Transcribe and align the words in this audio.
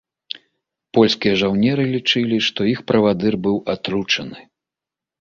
Польскія 0.99 1.33
жаўнеры 1.43 1.87
лічылі, 1.93 2.41
што 2.49 2.59
іх 2.75 2.79
правадыр 2.91 3.33
быў 3.47 3.63
атручаны. 3.79 4.39